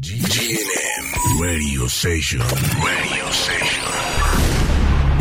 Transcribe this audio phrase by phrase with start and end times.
[0.00, 2.40] GNM Radio Station.
[2.40, 3.92] Radio Station.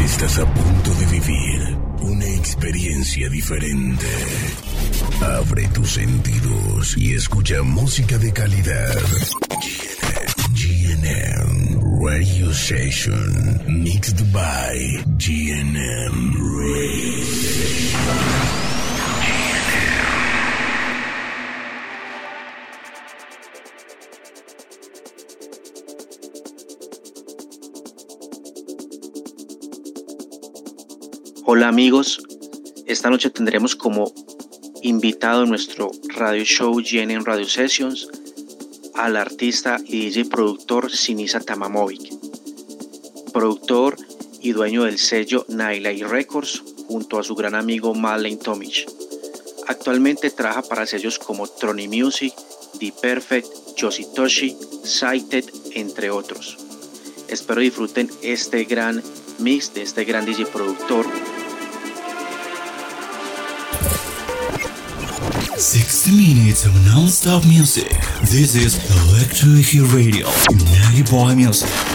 [0.04, 4.08] Estás a punto de vivir una experiencia diferente.
[5.22, 8.98] Abre tus sentidos y escucha música de calidad.
[10.56, 13.62] GNM Radio Station.
[13.68, 18.63] Mixed by GNM Radio Station.
[31.56, 32.20] Hola amigos,
[32.88, 34.12] esta noche tendremos como
[34.82, 38.08] invitado en nuestro radio show GNM Radio Sessions
[38.96, 42.12] al artista y DJ productor Sinisa Tamamovic,
[43.34, 43.98] productor
[44.42, 48.90] y dueño del sello Nailai Records junto a su gran amigo Marlene Tomic.
[49.68, 52.34] Actualmente trabaja para sellos como Trony Music,
[52.80, 56.58] The Perfect, Yoshitoshi, Sighted, entre otros.
[57.28, 59.04] Espero disfruten este gran
[59.38, 61.06] mix de este gran DJ productor
[65.58, 67.90] 60 minutes of non-stop music.
[68.22, 71.93] This is Electric Radio, Nagi Boy Music.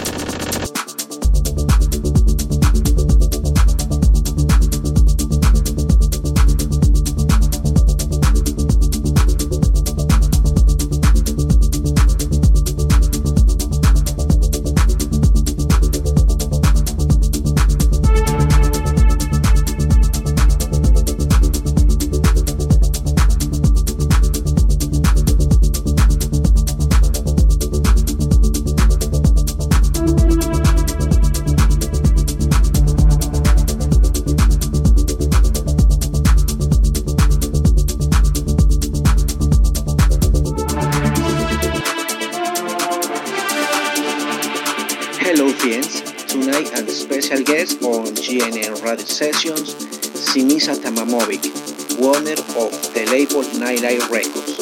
[53.57, 54.55] Nightlife Records,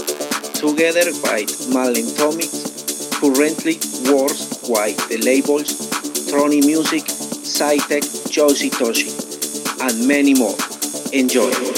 [0.53, 1.43] together by
[1.73, 3.75] Marlene Tomics, currently
[4.11, 5.87] works with the labels
[6.31, 9.11] Trony Music, Cytec, Josie Toshi,
[9.81, 10.55] and many more.
[11.13, 11.76] Enjoy!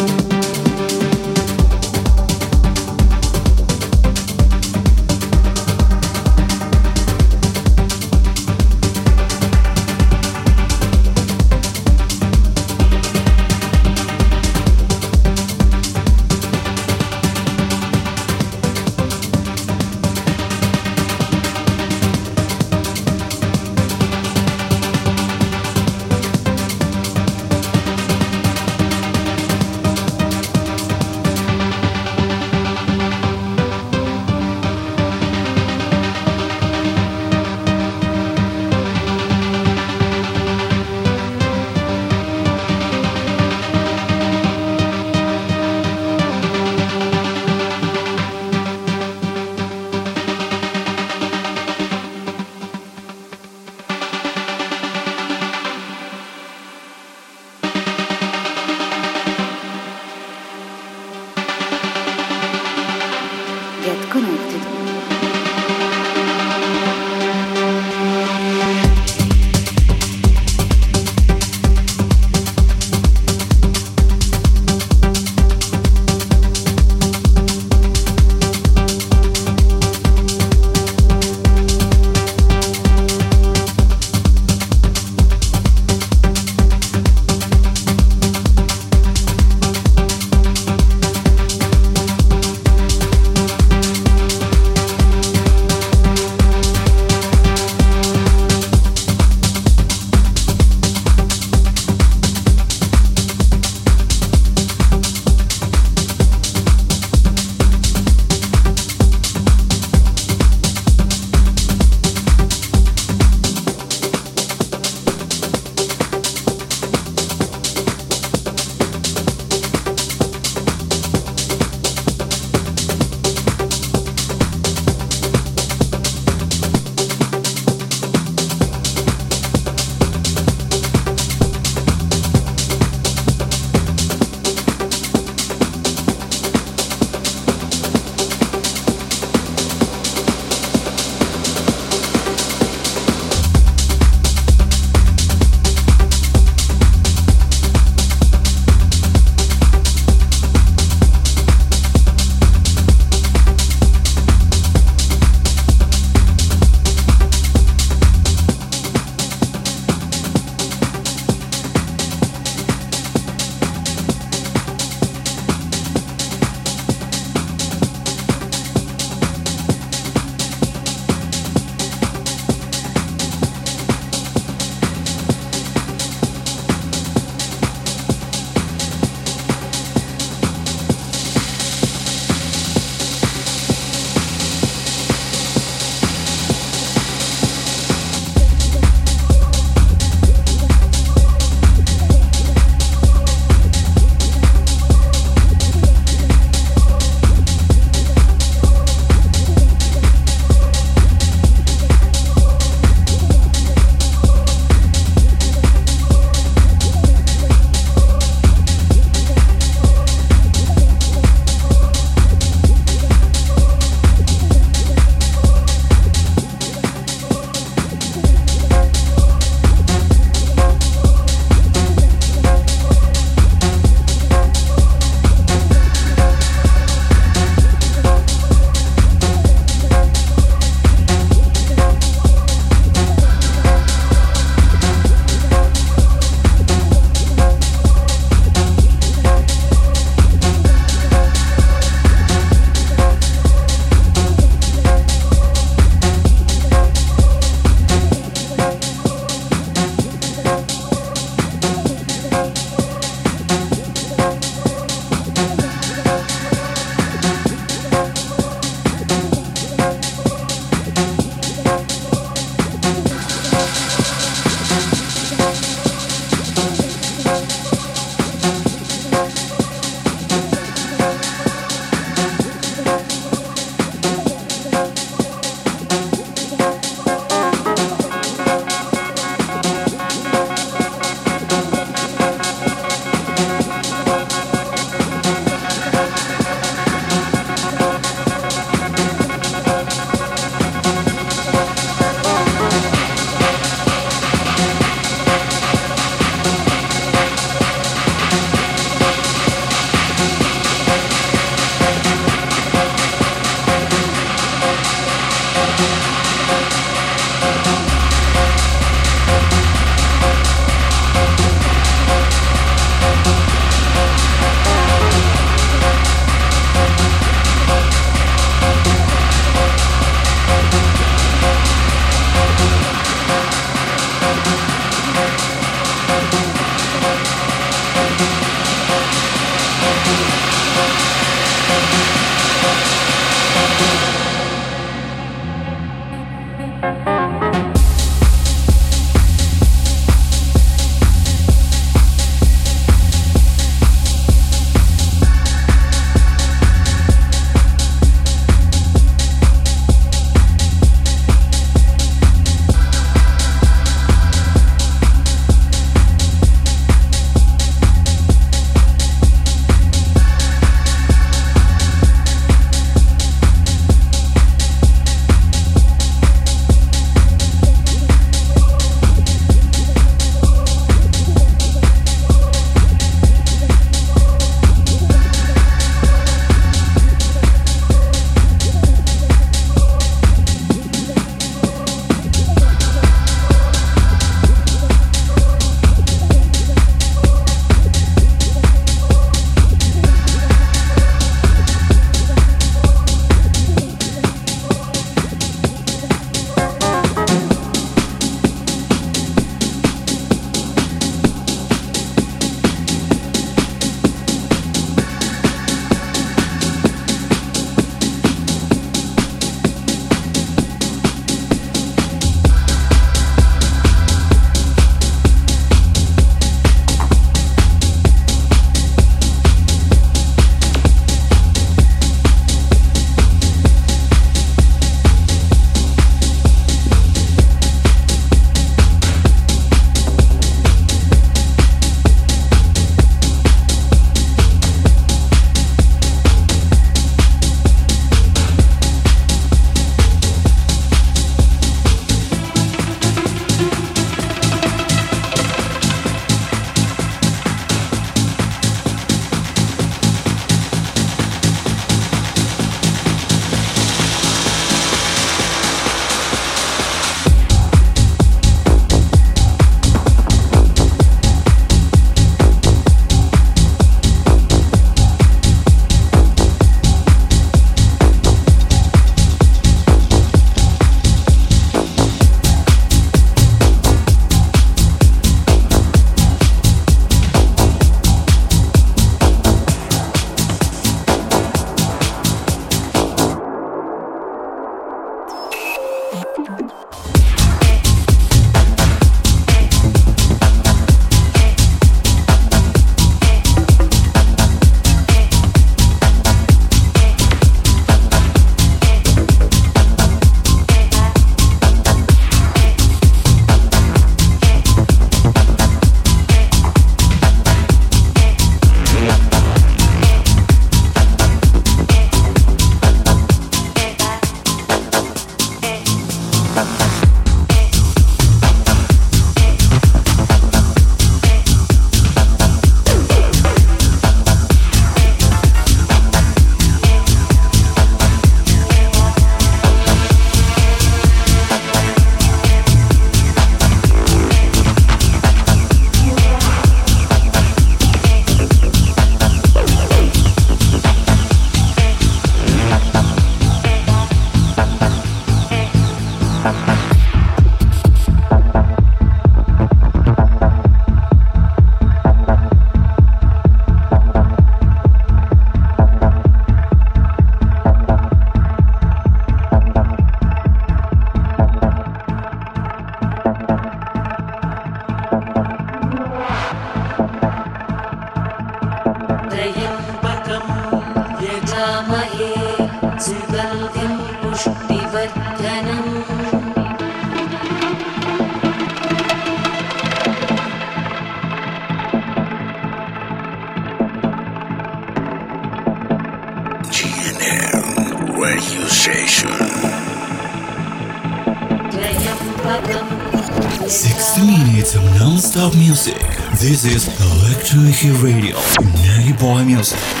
[596.51, 600.00] This is Electric Radio, Nagi Boy Music.